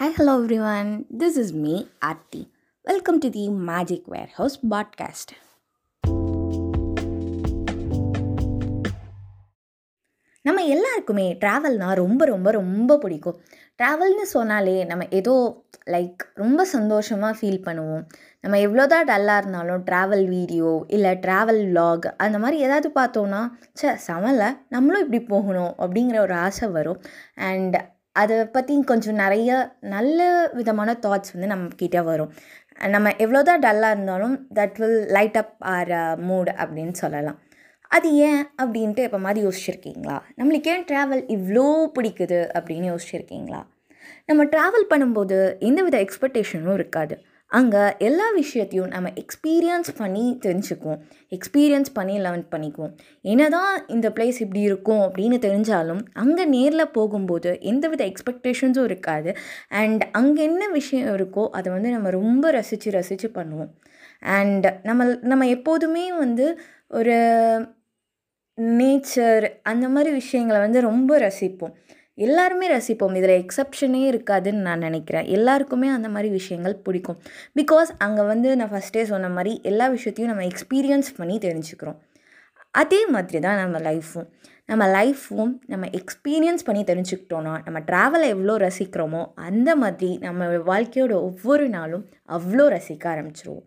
[0.00, 1.04] Hi, hello everyone.
[1.10, 2.50] This is me, welcome
[2.84, 5.28] Welcome to the Magic Warehouse podcast.
[10.44, 13.40] நம்ம எல்லாருக்குமே ட்ராவல்னால் ரொம்ப ரொம்ப ரொம்ப பிடிக்கும்
[13.78, 18.04] ட்ராவல்னு சொன்னாலே நம்ம ஏதோ லைக் ரொம்ப சந்தோஷமாக ஃபீல் பண்ணுவோம்
[18.40, 24.56] நம்ம எவ்வளோதான் டல்லாக இருந்தாலும் ட்ராவல் வீடியோ இல்லை ட்ராவல் vlog அந்த மாதிரி ஏதாவது பார்த்தோன்னா சே சமலை
[24.68, 27.00] நம்மளும் இப்படி போகணும் அப்படிங்கிற ஒரு ஆசை வரும்
[27.34, 29.50] அண்ட் அதை பற்றி கொஞ்சம் நிறைய
[29.94, 30.20] நல்ல
[30.58, 32.32] விதமான தாட்ஸ் வந்து நம்மக்கிட்ட வரும்.
[32.94, 35.92] நம்ம எவ்வளோ தான் டல்லாக இருந்தாலும் that will light up our
[36.28, 37.38] mood அப்படின்னு சொல்லலாம்.
[37.90, 40.16] அது ஏன் அப்படின்ட்டு இப்போ மாதிரி யோசிச்சிருக்கீங்களா?
[40.38, 43.60] நம்மளுக்கு ஏன் ட்ராவல் இவ்வளோ பிடிக்குது அப்படின்னு யோசிச்சிருக்கீங்களா?
[44.26, 45.38] நம்ம ட்ராவல் பண்ணும்போது
[45.68, 47.14] எந்தவித எக்ஸ்பெக்டேஷனும் இருக்காது.
[47.50, 51.00] அங்கே எல்லா விஷயத்தையும் நம்ம எக்ஸ்பீரியன்ஸ் பண்ணி தெரிஞ்சுக்குவோம்.
[51.36, 52.92] எக்ஸ்பீரியன்ஸ் பண்ணி லேர்ன் பண்ணிக்குவோம்.
[53.32, 59.32] என்ன தான் இந்த பிளேஸ் இப்படி இருக்கும் அப்படின்னு தெரிஞ்சாலும் அங்கே நேரில் போகும்போது எந்தவித எக்ஸ்பெக்டேஷன்ஸும் இருக்காது.
[59.82, 63.70] அண்ட் அங்கே என்ன விஷயம் இருக்கோ அதை வந்து நம்ம ரொம்ப ரசித்து ரசித்து பண்ணுவோம்.
[64.36, 66.46] அண்ட் நம்ம நம்ம எப்போதுமே வந்து
[66.98, 67.16] ஒரு
[68.58, 71.74] நேச்சர் அந்த மாதிரி விஷயங்களை வந்து ரொம்ப ரசிப்போம்.
[72.26, 73.14] எல்லாருமே ரசிப்போம்.
[73.20, 75.26] இதில் எக்ஸப்ஷனே இருக்காதுன்னு நான் நினைக்கிறேன்.
[75.36, 77.18] எல்லாருக்குமே அந்த மாதிரி விஷயங்கள் பிடிக்கும்.
[77.60, 81.98] பிகாஸ் அங்கே வந்து நான் ஃபஸ்ட்டே சொன்ன மாதிரி எல்லா விஷயத்தையும் நம்ம எக்ஸ்பீரியன்ஸ் பண்ணி தெரிஞ்சுக்கிறோம்.
[82.74, 84.28] அதே மாதிரி தான் நம்ம லைஃப்பும்
[84.70, 91.66] நம்ம லைஃப்பும் நம்ம எக்ஸ்பீரியன்ஸ் பண்ணி தெரிஞ்சுக்கிட்டோன்னா நம்ம ட்ராவலை எவ்வளோ ரசிக்கிறோமோ அந்த மாதிரி நம்ம வாழ்க்கையோட ஒவ்வொரு
[91.76, 92.04] நாளும்
[92.36, 93.64] அவ்வளோ ரசிக்க ஆரம்பிச்சிருவோம்.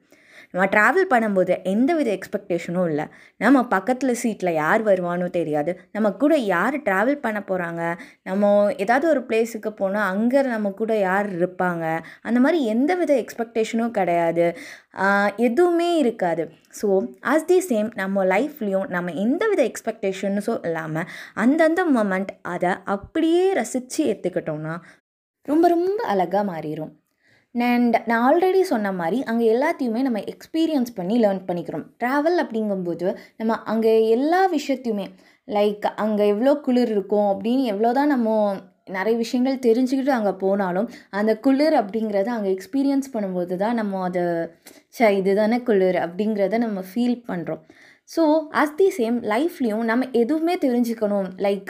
[0.54, 3.06] நம்ம ட்ராவல் பண்ணும்போது எந்தவித எக்ஸ்பெக்டேஷனும் இல்லை.
[3.44, 5.72] நம்ம பக்கத்தில் சீட்டில் யார் வருவானோ தெரியாது.
[5.96, 7.82] நம்ம கூட யார் ட்ராவல் பண்ண போகிறாங்க
[8.30, 8.52] நம்ம
[8.86, 11.86] ஏதாவது ஒரு பிளேஸுக்கு போனால் அங்கே நம்ம கூட யார் இருப்பாங்க?
[12.28, 14.48] அந்த மாதிரி எந்தவித எக்ஸ்பெக்டேஷனும் கிடையாது.
[15.48, 16.44] எதுவுமே இருக்காது.
[16.80, 16.88] ஸோ
[17.34, 21.10] அஸ் தி சேம் நம்ம லைஃப்லேயும் நம்ம எந்தவித எக்ஸ்பெக்டேஷன்ஸும் இல்லாமல்
[21.44, 24.76] அந்தந்த மொமெண்ட் அதை அப்படியே ரசித்து ஏற்றுக்கிட்டோம்னா
[25.48, 26.92] ரொம்ப ரொம்ப அழகாக மாறிடும்
[27.56, 31.86] அண்ட் நான் ஆல்ரெடி சொன்ன மாதிரி அங்கே எல்லாத்தையுமே நம்ம எக்ஸ்பீரியன்ஸ் பண்ணி லேர்ன் பண்ணிக்கிறோம்.
[32.02, 33.08] ட்ராவல் அப்படிங்கும்போது
[33.38, 35.06] நம்ம அங்கே எல்லா விஷயத்தையுமே
[35.48, 38.30] லைக் அங்கே எவ்வளோ குளிர் இருக்கும் அப்படின்னு எவ்வளோ தான் நம்ம
[38.90, 44.24] நிறைய விஷயங்கள் தெரிஞ்சுக்கிட்டு அங்கே போனாலும் அந்த குளிர் அப்படிங்கிறத அங்கே எக்ஸ்பீரியன்ஸ் பண்ணும்போது தான் நம்ம அதை
[44.90, 47.62] சே இதுதானே குளிர் அப்படிங்கிறத நம்ம ஃபீல் பண்ணுறோம்
[48.10, 48.24] ஸோ
[48.62, 51.30] அஸ் தி சேம் லைஃப்லேயும் நம்ம எதுவுமே தெரிஞ்சுக்கணும்.
[51.40, 51.70] லைக்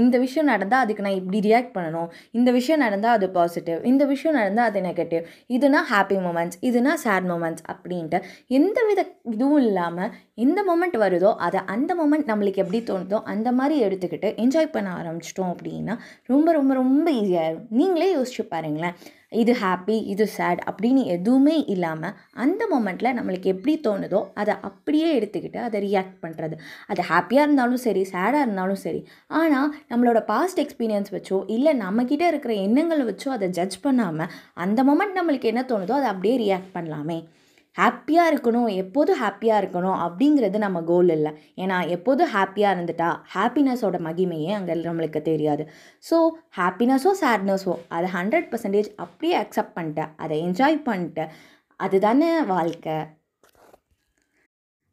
[0.00, 2.08] இந்த விஷயம் நடந்தால் அதுக்கு நான் இப்படி ரியாக்ட் பண்ணணும்.
[2.30, 5.24] இந்த விஷயம் நடந்தால் அது பாசிட்டிவ் இந்த விஷயம் நடந்தால் அது நெகட்டிவ்
[5.56, 8.20] இதுனா ஹாப்பி மூமெண்ட்ஸ் இதுனா சேட் மூமெண்ட்ஸ் அப்படின்ட்டு
[8.58, 9.00] எந்த வித
[9.34, 10.12] இதுவும் இல்லாமல்
[10.44, 15.52] எந்த மூமெண்ட் வருதோ அதை அந்த மூமெண்ட் நம்மளுக்கு எப்படி தோணுதோ அந்த மாதிரி எடுத்துக்கிட்டு என்ஜாய் பண்ண ஆரம்பிச்சிட்டோம்
[15.54, 15.96] அப்படின்னா
[16.26, 18.96] ரொம்ப ரொம்ப ரொம்ப ஈஸியாகிடும் நீங்களே யோசிச்சு பாருங்களேன்.
[19.34, 25.56] இது ஹாப்பி இது சேட் அப்படின்னு எதுவுமே இல்லாமல் அந்த மொமெண்ட்டில் நம்மளுக்கு எப்படி தோணுதோ அதை அப்படியே எடுத்துக்கிட்டு
[25.56, 26.56] அதை ரியாக்ட் பண்ணுறது
[26.86, 29.00] அது ஹாப்பியாக இருந்தாலும் சரி சேடாக இருந்தாலும் சரி.
[29.40, 35.18] ஆனால் நம்மளோட பாஸ்ட் எக்ஸ்பீரியன்ஸ் வச்சோ இல்லை நம்மக்கிட்ட இருக்கிற எண்ணங்களை வச்சோ அதை ஜட்ஜ் பண்ணாமல் அந்த மொமெண்ட்
[35.18, 37.18] நம்மளுக்கு என்ன தோணுதோ அதை அப்படியே ரியாக்ட் பண்ணலாமே.
[37.76, 41.32] ஹாப்பியாக இருக்கணும் எப்போதும் ஹாப்பியாக இருக்கணும் அப்படிங்கிறது நம்ம கோல் இல்லை.
[41.62, 45.64] ஏன்னா எப்போதும் ஹாப்பியாக இருந்துட்டா ஹாப்பினஸோட மகிமையே அங்கே நம்மளுக்கு தெரியாது.
[46.10, 46.18] ஸோ
[46.60, 51.26] ஹாப்பினஸோ சேட்னஸோ அதை ஹண்ட்ரட் பர்சன்டேஜ் அப்படியே அக்செப்ட் பண்ணிட்டு அதை என்ஜாய் பண்ணிட்டு
[51.80, 52.96] அதுதானே வாழ்க்கை.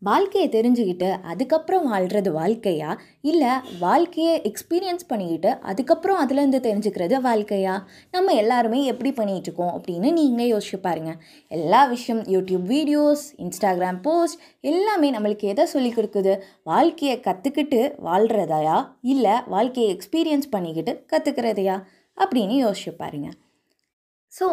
[0.03, 2.97] வாழ்க்கையை தெரிஞ்சுக்கிட்டு அதுக்கப்புறம் வாழ்கிறது வாழ்க்கையா?
[3.21, 7.83] இல்லை வாழ்க்கையை எக்ஸ்பீரியன்ஸ் பண்ணிக்கிட்டு அதுக்கப்புறம் அதுலேருந்து தெரிஞ்சுக்கிறது வாழ்க்கையா?
[8.11, 11.15] நம்ம எல்லாருமே எப்படி பண்ணிகிட்ருக்கோம் அப்படின்னு நீங்களே யோசிச்சு பாருங்கள்
[11.47, 16.39] எல்லா விஷயம் யூடியூப் வீடியோஸ் இன்ஸ்டாகிராம் போஸ்ட் எல்லாமே நம்மளுக்கு எதை சொல்லி கொடுக்குது?
[16.63, 21.83] வாழ்க்கையை கற்றுக்கிட்டு வாழ்கிறதையா இல்லை வாழ்க்கையை எக்ஸ்பீரியன்ஸ் பண்ணிக்கிட்டு கற்றுக்கிறதையா
[22.17, 23.50] அப்படின்னு யோசிச்சு பாருங்கள்
[24.33, 24.45] ஸோ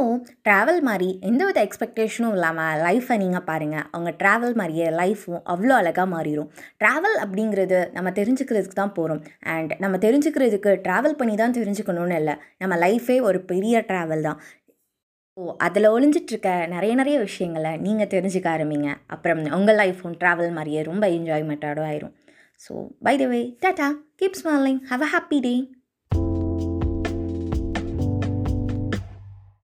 [0.47, 6.07] ட்ராவல் மாதிரி எந்த வித எக்ஸ்பெக்டேஷனும் இல்லாமல் லைஃப்பை நீங்கள் பாருங்கள் அவங்க ட்ராவல் மாதிரியே லைஃப்பும் அவ்வளோ அழகாக
[6.15, 6.49] மாறிடும்
[6.83, 9.21] ட்ராவல் அப்படிங்கிறது நம்ம தெரிஞ்சுக்கிறதுக்கு தான் போகிறோம்
[9.55, 12.35] அண்ட் நம்ம தெரிஞ்சுக்கிறதுக்கு ட்ராவல் பண்ணி தான் தெரிஞ்சுக்கணும்னு இல்லை.
[12.63, 14.41] நம்ம லைஃபே ஒரு பெரிய ட்ராவல் தான்.
[15.37, 18.89] ஸோ அதில் ஒளிஞ்சிட்ருக்க நிறைய நிறைய விஷயங்களை நீங்கள் தெரிஞ்சுக்க ஆரம்பிங்க.
[19.15, 22.15] அப்புறம் உங்கள் லைஃப்பும் ட்ராவல் மாதிரியே ரொம்ப என்ஜாய்மெண்ட்டோட ஆயிரும்.
[22.63, 22.73] So
[23.07, 23.89] by the way tata
[24.21, 25.55] keep smiling have a happy day